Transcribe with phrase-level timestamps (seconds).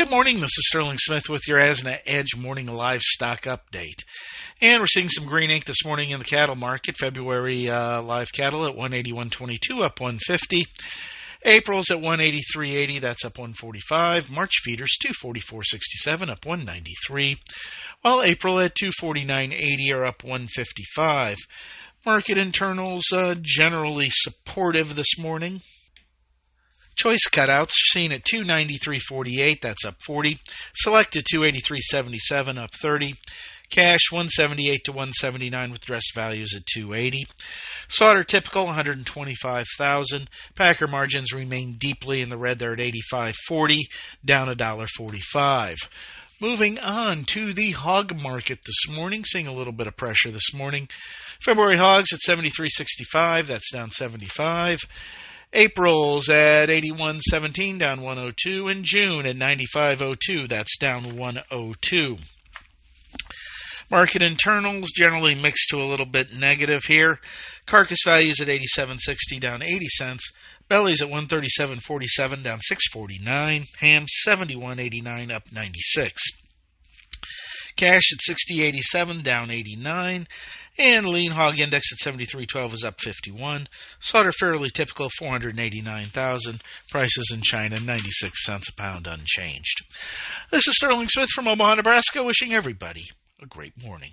[0.00, 0.36] Good morning.
[0.36, 4.02] This is Sterling Smith with your Asna Edge morning livestock update.
[4.62, 6.96] And we're seeing some green ink this morning in the cattle market.
[6.96, 10.64] February uh, live cattle at 181.22 up 150.
[11.44, 14.30] April's at 183.80, that's up 145.
[14.30, 17.36] March feeders 244.67 up 193.
[18.00, 21.36] While April at 249.80 are up 155.
[22.06, 25.60] Market internals uh, generally supportive this morning.
[27.00, 30.38] Choice cutouts seen at 293.48, that's up 40.
[30.74, 33.14] Selected 283.77, up 30.
[33.70, 37.26] Cash 178 to 179 with dress values at 280.
[37.88, 40.28] Slaughter typical 125,000.
[40.54, 42.58] Packer margins remain deeply in the red.
[42.58, 43.78] They're at 85.40,
[44.22, 45.76] down $1.45.
[46.38, 50.52] Moving on to the hog market this morning, seeing a little bit of pressure this
[50.52, 50.90] morning.
[51.42, 54.80] February hogs at 73.65, that's down 75.
[55.52, 62.16] April's at 81.17, down 102, and June at 95.02, that's down 102.
[63.90, 67.18] Market internals generally mixed to a little bit negative here.
[67.66, 70.32] Carcass values at 87.60, down 80 cents.
[70.68, 73.66] Bellies at 137.47, down 6.49.
[73.80, 76.22] Ham 71.89, up 96.
[77.74, 80.28] Cash at 60.87, down 89.
[80.80, 83.68] And lean hog index at 73.12 is up 51.
[83.98, 86.62] Slaughter fairly typical 489,000.
[86.88, 89.84] Prices in China 96 cents a pound unchanged.
[90.50, 93.04] This is Sterling Smith from Omaha, Nebraska, wishing everybody
[93.42, 94.12] a great morning.